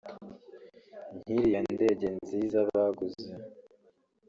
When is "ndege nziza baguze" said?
1.75-3.27